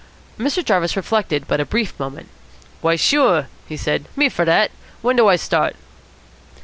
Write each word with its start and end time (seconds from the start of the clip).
Mr. 0.39 0.65
Jarvis 0.65 0.95
reflected 0.95 1.47
but 1.47 1.59
a 1.59 1.63
brief 1.63 1.93
moment. 1.99 2.27
"Why, 2.81 2.95
sure," 2.95 3.49
he 3.67 3.77
said. 3.77 4.05
"Me 4.15 4.29
fer 4.29 4.45
dat. 4.45 4.71
When 5.03 5.15
do 5.15 5.27
I 5.27 5.35
start?" 5.35 5.75